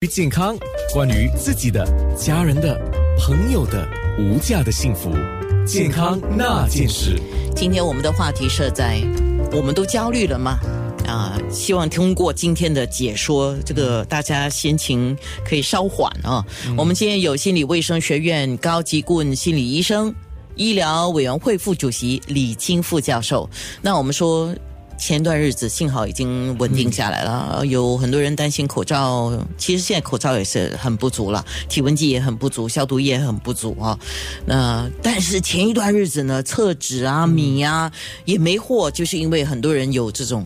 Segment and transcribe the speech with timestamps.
[0.00, 0.56] 于健康，
[0.92, 1.84] 关于自己的、
[2.16, 2.80] 家人的、
[3.18, 3.84] 朋友的
[4.16, 5.10] 无价的幸福，
[5.66, 7.20] 健康那件事。
[7.56, 9.00] 今天我们的话题设在，
[9.50, 10.60] 我们都焦虑了吗？
[11.04, 16.46] 啊，希望通过今天的解说，这个大家心情可以稍缓啊。
[16.76, 20.14] 我们今天有心理卫生学院高级顾问心理医生、
[20.54, 23.50] 医疗委员会副主席李清副教授。
[23.82, 24.54] 那我们说。
[24.98, 33.98] 前段日子幸好已经稳定下来了，有很多人担心口罩，其实现在口罩也是很不足了，体温计也很不足，消毒液也很不足啊。
[34.44, 37.90] 那但是前一段日子呢，厕纸啊、米啊
[38.24, 40.44] 也没货，就是因为很多人有这种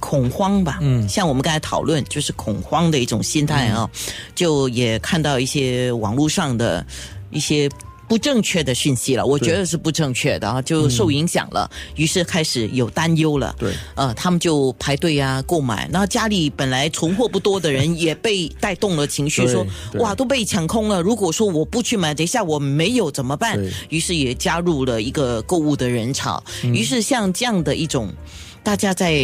[0.00, 0.78] 恐慌吧。
[0.80, 3.88] 嗯，像我们刚才讨论，就是恐慌的一种心态啊，
[4.34, 6.84] 就也看到一些网络上的
[7.30, 7.70] 一些。
[8.08, 13.54] 不正确的讯息了，我觉得是不正确的啊，就受影响了，于是开始有担忧了。
[13.58, 19.66] 对，呃，他们就排队啊购买，然后家里本来存货不多的人也被带动了情绪，说
[20.00, 23.62] 哇都被抢空了，如果说我不去买，等一下我没有怎么办？
[23.90, 28.10] 于是也加入了一个购物的人潮，于是像这样的一种
[28.62, 29.22] 大家在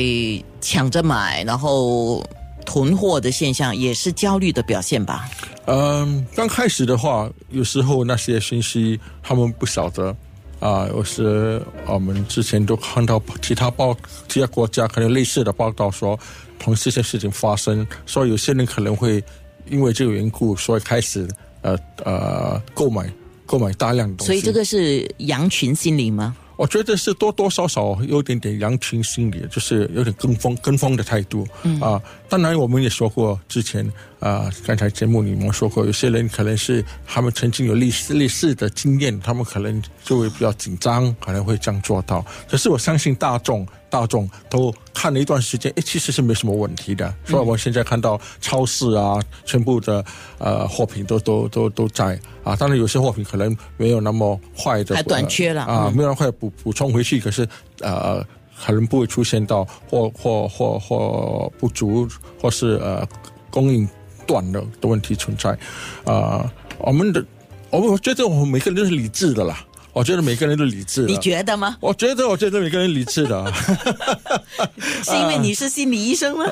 [0.60, 2.22] 抢着买，然后。
[2.64, 5.28] 囤货的现象也是焦虑的表现吧？
[5.66, 10.14] 嗯，刚开始的话，有时候那些信息他们不晓得
[10.60, 10.86] 啊。
[10.88, 13.96] 有时我们之前都看到其他报、
[14.28, 16.18] 其他国家可能类似的报道说，
[16.58, 19.22] 同这些事情发生，所以有些人可能会
[19.70, 21.26] 因为这个缘故，所以开始
[21.62, 23.10] 呃呃购买
[23.46, 24.26] 购买大量的东西。
[24.26, 26.36] 所以这个是羊群心理吗？
[26.56, 31.47] 我觉得是多多少少有点点羊群心理，就是有点跟风跟风的态度
[31.80, 32.00] 啊。
[32.28, 33.91] 当然，我们也说过之前
[34.25, 42.25] 啊，刚才节目里面说过，有些人可能是他们曾经有类似类似的经验，他们可能就会比较紧张，可能会这样做到。
[42.48, 47.14] 可是我相信大众大众都看了一段时间，哎，其实是没什么问题的。
[47.27, 50.03] 所以我现在看到超市啊，全部的
[50.38, 52.56] 呃货品都都都都在啊。
[52.56, 57.20] 当然，有些货品可能没有那么坏的还短缺了啊，没有那么快补补充回去。
[57.20, 57.47] 可是
[57.81, 58.25] 呃。
[58.65, 62.09] 可能不会出现到或或或或不足，
[62.41, 63.06] 或是呃
[63.50, 63.87] 供应
[64.26, 65.50] 断了的问题存在。
[66.04, 67.24] 啊，我们的
[67.70, 69.64] 我我觉得我们每个人都是理智的啦。
[69.92, 71.02] 我觉得每个人都理智。
[71.02, 71.76] 你觉得吗？
[71.78, 73.52] 我觉得，我觉得每个人理智的。
[75.04, 76.44] 是因为你是心理医生吗？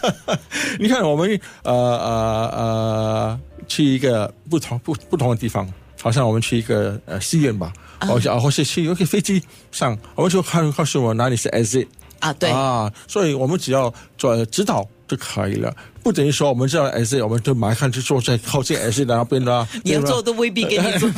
[0.80, 7.70] 你看，我们呃呃呃去一个不同不不同的地方，好像我们去一个呃戏院吧。
[8.08, 11.86] 或者或是去一个飞机上，我们就看告诉我哪里是 exit
[12.20, 15.74] 啊，对啊，所以我们只要做指导就可以了。
[16.02, 19.68] 不等于说我们知道 S，我们就马上就坐在靠近 S 那边啦。
[19.84, 21.10] 你要做都未必给你做。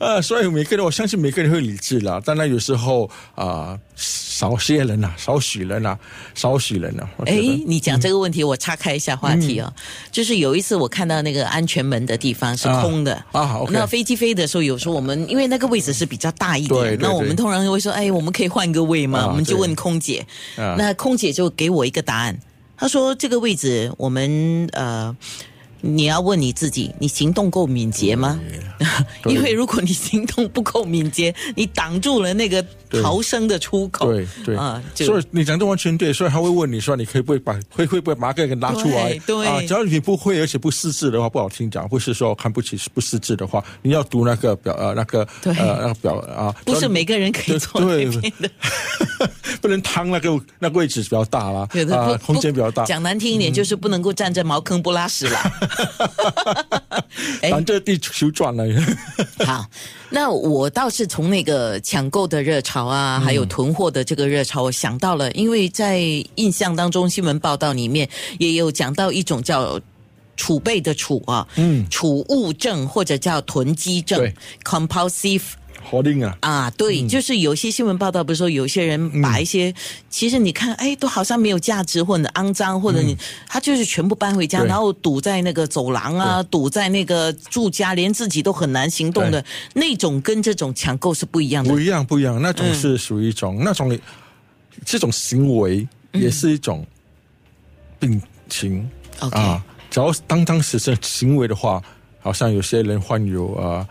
[0.00, 2.18] 呃， 所以每个人，我相信每个人会理智啦。
[2.24, 5.98] 当然有时候啊，少些人呐，少许人呐，
[6.34, 7.06] 少许人呐。
[7.26, 7.34] 哎，
[7.66, 9.70] 你讲这个问题，我岔开一下话题哦。
[10.10, 13.60] 就是有一次我看到那个安全门的地方是空的啊。
[13.68, 19.26] 那飞机飞的时候，有时候我们因为那个位置是比较大一点，那我们通常会说，哎，我们可以换个位吗？
[19.28, 22.40] 我们就问空姐，那空姐就给我一个答案。
[22.80, 25.16] 他说：“这个位置，我们呃，
[25.80, 28.38] 你要问你自己，你行动够敏捷吗？
[29.26, 32.64] 因为如果你行动不够敏捷，你挡住了那个
[33.02, 34.06] 逃生的出口。
[34.12, 36.12] 对对啊，所以你讲的完全对。
[36.12, 39.18] 所以他会问你说，你可以不会把会会不会把个给拉出来？
[39.26, 47.88] 对啊，只要你不会，而且不识字的话，不好听讲，不是说看不起，不识字的话，你要读那个表呃那个呃那个表啊， 不是每个人可以做的。
[49.60, 51.60] ”不能趟那个那个位置比较大了，
[51.90, 52.84] 啊，空间比较大。
[52.84, 55.38] 讲难听一点，就是不能够站在茅坑不拉屎了。
[57.50, 58.64] 反正地球转了。
[59.44, 59.66] 好，
[60.10, 65.98] 那我倒是从那个抢购的热潮啊，还有囤货的这个热潮，我想到了，因为在
[66.34, 68.08] 印象当中，新闻报道里面
[68.38, 69.80] 也有讲到一种叫
[70.36, 74.32] 储备的储啊，嗯，储物症或者叫囤积症
[74.64, 75.42] ，compulsive。
[75.82, 76.36] 好定啊！
[76.40, 79.74] 啊，对，就是有些新闻报道，不是说有些人把一些，
[80.10, 83.16] 其实你看，哎，都好像没有价值，或者肮脏，或者你
[83.48, 89.42] 他就是全部搬回家，然后堵在那个走廊啊，堵在那个住家，连自己都很难行动的
[89.74, 91.70] 那种，跟这种抢购是不一样的。
[91.70, 93.98] 不一样，不一样，那种是属于一种那种
[94.84, 96.86] 这种行为，也是一种
[97.98, 98.88] 病情
[99.20, 99.64] 啊。
[99.90, 101.82] 只要当当时这行为的话，
[102.20, 103.64] 好像有些人患有啊。
[103.68, 103.88] 呃，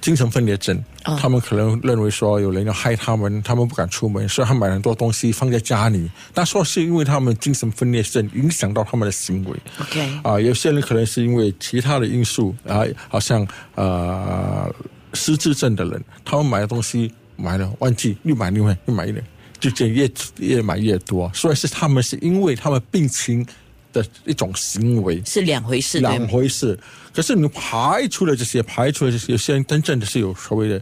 [0.00, 0.82] 精神分裂症，
[1.18, 6.10] 他们可能认为说有人要害他们，他们不敢出门，所以他买很多东西放在家里。
[6.34, 9.56] 但说是因为他们精神分裂症影响到他们的行为。
[9.80, 14.72] OK，啊，有些人可能是因为其他的因素啊，好像呃
[15.14, 19.24] 失智症的人，他们买的东西买了忘记，又买另外又买一点，
[19.58, 21.30] 就这越越买越多。
[21.34, 23.46] 所以是他们是因为他们病情
[23.92, 26.26] 的一种行为，是两回事，两？
[26.28, 26.78] 回事。
[27.12, 30.80] 可是你排除了这些，排除了这些，有些人真正的是有所谓的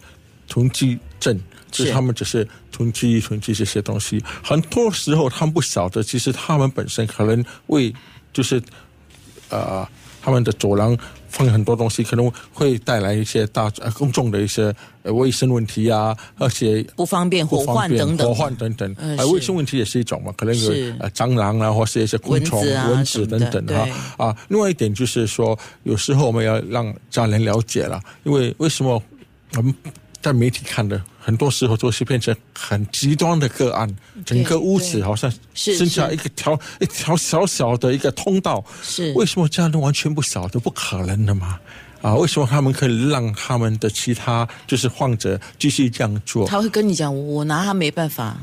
[0.49, 1.37] 囤积症，
[1.71, 4.23] 就是是他们只是囤积囤积这些东西。
[4.43, 7.93] 很多时候他们不晓得，其实他们本身可能为
[8.33, 8.63] 就是
[9.49, 9.87] 呃
[10.23, 10.97] 他们的走廊
[11.29, 18.97] 放很多东西，可能会带来一些大呃公众的一些呃卫生问题啊，而且不方便、火不方便患等等，火患等等，
[19.33, 20.73] 卫生问题也是一种嘛，可能有
[21.15, 24.27] 蟑螂啊，或是一些昆虫、蚊子等等哈对。
[24.27, 24.37] 啊。
[24.49, 29.03] 另外一点就是说，有时候我们要让家人了解了，因为为什么
[29.57, 29.75] 我们
[30.23, 33.89] 在媒体看的很多时候都是变成很极端的个案，
[34.25, 40.61] 整个屋子好像剩下一个条一条小小的一个通道，是为什么家人完全不晓得？
[40.61, 41.59] 不可能的嘛。
[42.03, 46.47] 啊，为什么他们可以让他们的其他就是患者继续这样做？
[46.47, 48.39] 他会跟你讲，我拿他没办法，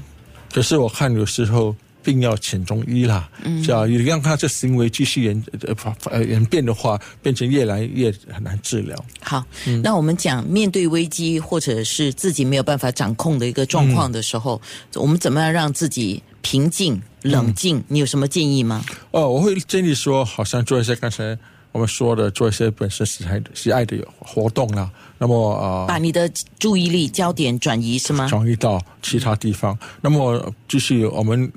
[0.54, 1.76] 可是我看有时候
[2.08, 5.76] 病要请中医啦，嗯，是啊，你让他这行为继续演呃
[6.10, 8.96] 呃演变的话，变成越来越很难治疗。
[9.20, 14.62] 好，嗯那我们讲面对危机或者是自己没有办法掌控的一个状况的时候，
[14.96, 17.84] 我们怎么样让自己平静、冷静？
[17.90, 18.86] 你有什么建议吗？
[19.12, 21.38] 哦，我会建议说，好像做一些刚才
[21.74, 24.90] 我们说的，做一些本身喜爱喜爱的活动啦。
[25.20, 25.86] 那么啊。
[25.86, 28.28] 把你的注意力焦点转移是吗？
[28.30, 29.78] 转移到其他地方。
[30.02, 31.52] 那么就是我们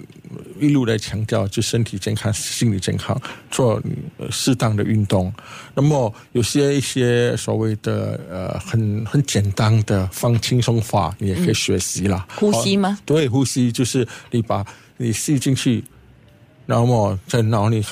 [0.61, 3.21] 一路来强调，就身体健康、心理健康，
[3.51, 3.83] 做
[4.19, 5.33] 呃适当的运动。
[5.75, 12.27] 那么有些一些所谓的呃很很简单的放轻松法，你也可以学习啦。
[12.37, 14.65] 呼吸吗哦对，呼吸就是你把
[14.99, 15.83] 你吸进去，
[16.67, 17.85] 然后在脑里。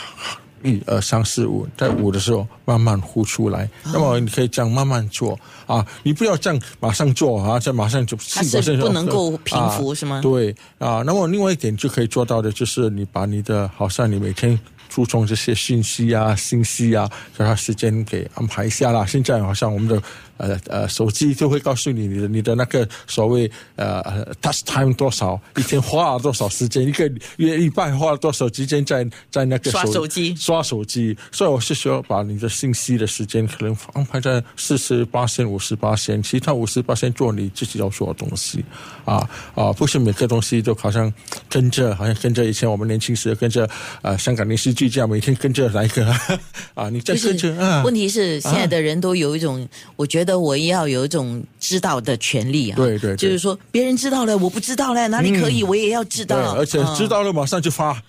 [0.62, 3.64] 一二三四五，在五的时候慢慢呼出来。
[3.84, 10.20] 哦那么你可以这样慢慢做啊，你不要这样马上做啊，这马上就它是不能够平复啊是吗？
[10.22, 14.58] 对啊，那么另外一点就可以做到的，就是你把你的，好像你每天
[14.88, 19.04] 注重这些信息啊、信息啊，给他时间给安排一下啦。
[19.04, 20.02] 现在好像我们的
[20.38, 27.06] 呃呃手机就会告诉你你的你的那个所谓呃呃 touch time 多少，一天花了多少时间，一个
[27.36, 30.34] 月礼拜花了多少时间在在那个刷手机。
[30.36, 31.16] 刷手机。
[31.30, 38.64] 所以我是说，把你的信息的时间可能安排在四十八线、五十八线，其他五十八线做你自己要做的东西。
[39.04, 41.12] 啊啊，不是每个东西都好像
[41.48, 43.68] 跟着，好像跟着以前我们年轻时跟着
[44.02, 46.06] 呃香港电视剧这样，每天跟着来一个？
[46.74, 52.76] 啊，你再不是跟着啊，问题是现在的人都有一种，我觉得我也要有一种知道的权利啊。
[52.76, 56.36] 对对对就是说别人知道了，我不知道了，哪里可以，我也要知，道。
[56.56, 58.02] 而且嗯知道了马上就发，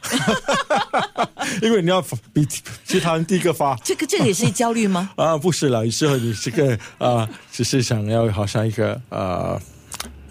[1.62, 2.01] 因为你要
[2.33, 2.48] 比
[2.86, 3.75] 其他人第一个发。
[3.83, 5.12] 这个这个也是焦虑吗？
[5.18, 9.60] 啊，不是了，有时候你这个啊，只是想要好像一个呃，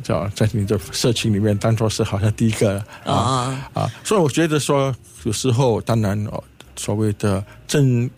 [0.02, 4.94] 叫在你的社群里面当做是好像第一个啊啊啊，所以我觉得说
[5.24, 6.42] 有时候当然哦，
[6.76, 8.08] 所谓的正。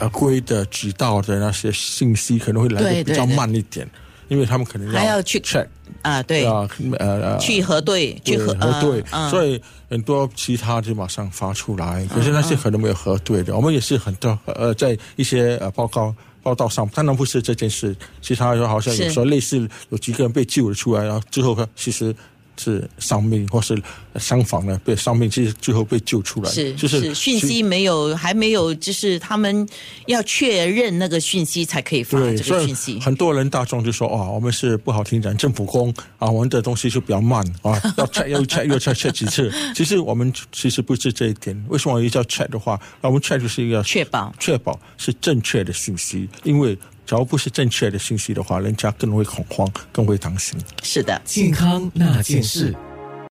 [0.00, 3.88] 呃，规的渠道的那些信息可能会来的比较慢一点，
[4.28, 5.66] 因为他们可能还要去 check
[6.02, 6.66] 啊，对，啊，
[6.98, 9.30] 呃呃，去核对，去核核对，嗯。
[9.30, 22.14] 所以很多其他就马上发出来，可是那些可能没有核对的，我们也是很多呃，在一些呃报告报道上，当然不是这件事，其他有好像有时候类似有几个人被救了出来，然后之后其实。
[22.60, 23.80] 是丧命，或是
[24.16, 29.66] 相反的被丧命，其实最后被救出来，是就是讯息没有还没有，就是他们
[30.06, 33.00] 要确认那个讯息才可以发，这个讯息。
[33.00, 39.50] 很多人大众就说哦，我们是不好听讲政府工啊，我们的东西就比较慢啊，要 check 又 check 又 check check 几次。
[39.74, 42.78] 其实我们其实不是这一点，为什么要叫 check 的话？
[43.00, 46.76] 那我们 check 就是一个确保确保是正确的讯息，因为
[47.10, 50.56] 只要不是正确的信息的话，人家更会恐慌，更会担心。
[50.80, 52.72] 是的，健康那件事。